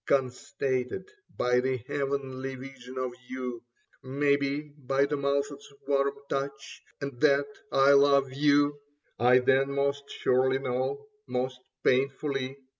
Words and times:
Constated 0.07 1.11
by 1.37 1.59
the 1.59 1.77
heavenly 1.77 2.55
vision 2.55 2.97
of 2.97 3.13
you, 3.29 3.61
Maybe 4.03 4.61
by 4.79 5.05
the 5.05 5.15
mouth's 5.15 5.71
warm 5.85 6.15
touch; 6.27 6.81
and 6.99 7.21
that 7.21 7.45
I 7.71 7.91
love 7.91 8.33
you, 8.33 8.79
I 9.19 9.37
then 9.37 9.69
most 9.69 10.05
surely 10.09 10.57
know, 10.57 11.05
most 11.27 11.59
painfully. 11.83 12.57